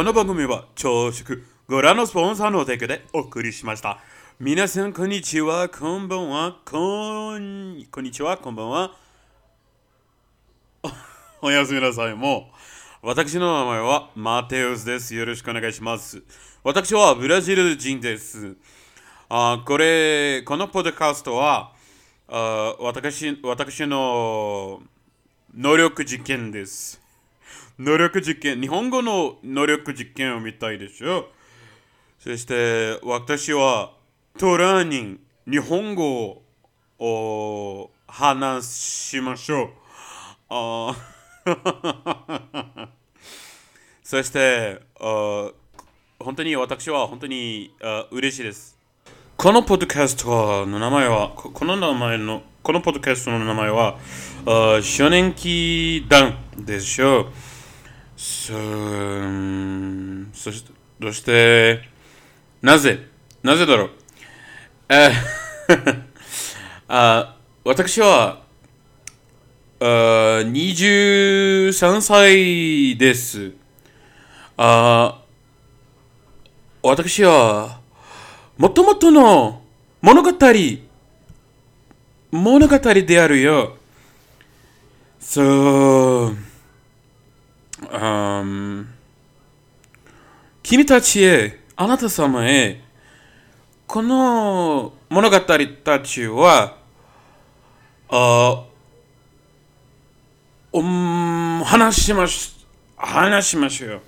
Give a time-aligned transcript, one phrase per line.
[0.00, 3.98] この番組は朝食ご覧のスポンサーの提供でお送りしました。
[4.38, 8.96] 皆さん、こんにちは、こんばんは、こん、こんにちは、こんばんは。
[11.42, 12.14] おやすみなさい。
[12.14, 12.50] も
[13.02, 15.14] う、私の名前はマテウスです。
[15.14, 16.22] よろしくお願いします。
[16.64, 18.56] 私はブラジル人です。
[19.28, 21.74] あこれ、このポッドキャストは、
[22.26, 24.80] あ私私の
[25.54, 27.09] 能力実験です。
[27.78, 31.28] 能力実験、日本語の能力実験を見たいでしょ。
[32.18, 33.92] そして、私は
[34.38, 36.42] トラーニング、日本語
[36.98, 39.70] を話しましょう。
[40.50, 40.96] あ
[44.02, 45.50] そしてあ、
[46.18, 48.76] 本当に私は本当にあ嬉しいです。
[49.36, 53.96] このポッドキャストの名前は、この名前の、このポッドキャストの名前は、
[54.82, 57.26] 少年期団でしょう。
[58.16, 58.52] そ
[60.34, 61.88] そして、そして、
[62.60, 63.06] なぜ
[63.42, 63.90] なぜだろう？
[64.90, 65.10] え
[66.88, 68.42] あ私は
[69.80, 69.84] あ
[70.44, 73.52] 23歳です。
[74.58, 75.22] あ
[76.82, 77.80] 私は
[78.58, 79.62] もともとの
[80.02, 80.30] 物語
[82.30, 83.76] 物語であるよ。
[85.18, 86.36] そう、
[87.90, 88.86] あー
[90.62, 92.80] 君たちへ、あなた様へ、
[93.86, 96.76] この物語たちは、
[98.08, 98.64] あ
[100.72, 102.54] おん話しまし、
[102.96, 104.00] 話しましょうよ。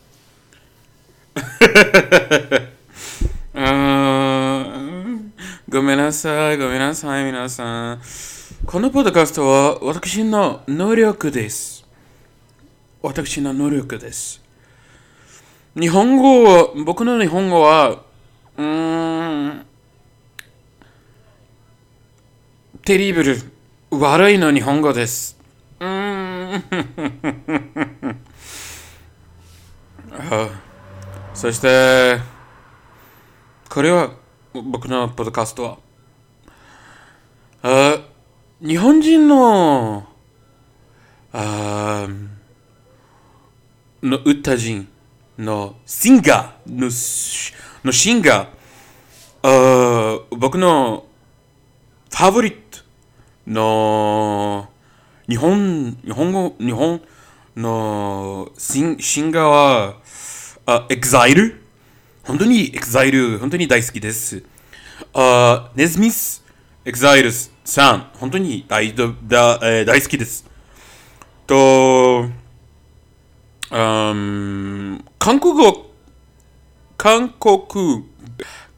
[3.54, 5.32] あー
[5.72, 8.00] ごめんなさい、ごめんなさい、皆さん。
[8.66, 11.86] このポッドキャストは私の能力です。
[13.00, 14.42] 私の能力です。
[15.74, 18.02] 日本語は、僕の日本語は、
[18.58, 19.66] うーん、
[22.84, 23.38] テリブル、
[23.92, 25.38] 悪いの日本語です。
[25.80, 26.64] うーん。
[30.20, 30.50] あ
[31.32, 32.18] そして、
[33.70, 34.20] これは
[34.54, 35.78] 僕のポッドキャストは、
[37.62, 37.98] あ
[38.60, 40.06] 日本人の、
[41.32, 42.06] あ
[44.02, 44.88] の歌人
[45.38, 51.06] のシンガーのしのシンガー、あ僕の
[52.10, 52.80] ファボリット
[53.46, 54.68] の
[55.30, 57.00] 日本、日本語、日本
[57.56, 59.94] のシンシンガーは、
[60.66, 61.61] あ、エグザイル？
[62.24, 64.44] 本当にエグザイル、本当に大好きです。
[65.12, 66.44] あ、ネズミス、
[66.84, 67.32] エグザイル
[67.64, 70.48] さん、本当に大だ、えー大好きです。
[71.48, 72.28] と、
[73.68, 75.90] 韓国語、
[76.96, 78.04] 韓国、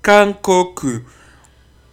[0.01, 1.03] 韓国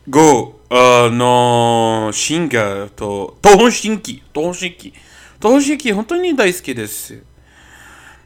[0.10, 4.94] 語のシンガーと、東方神起、東方神起、
[5.42, 7.24] 東方神起、本当に大好きです。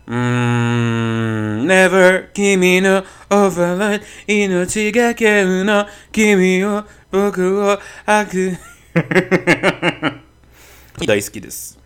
[0.07, 1.34] うーん、
[1.65, 8.57] never 君の overline 命がけうの君を僕を悪
[11.05, 11.77] 大好きです。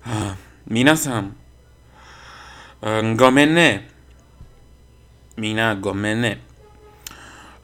[0.00, 1.36] はあ皆さん、
[2.80, 3.90] うんごめんね。
[5.36, 6.40] みんなごめんね。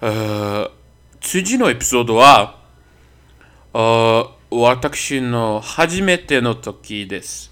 [0.01, 0.71] あ
[1.21, 2.59] 次のエピソードは、
[3.73, 7.51] あ私の初めての時です。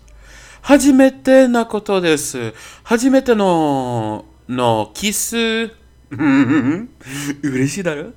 [0.63, 2.53] 初めてなことです。
[2.85, 5.71] 初めての、のキス。
[6.11, 8.13] 嬉しいだろ？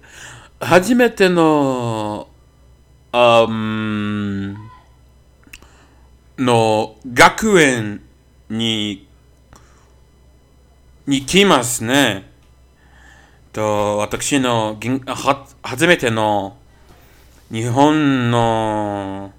[0.59, 2.29] 初めての、
[3.11, 4.55] あん
[6.37, 8.01] の学園
[8.49, 9.07] に、
[11.05, 12.31] に来ますね。
[13.51, 16.57] と、私の銀は初めての
[17.51, 19.33] 日本の、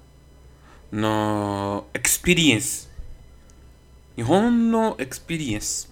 [0.91, 2.92] のエクスペリエンス。
[4.15, 5.91] 日本のエクスペリエンス。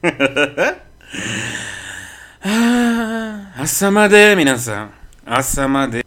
[3.58, 4.92] 朝まで皆さん。
[5.24, 6.05] 朝まで。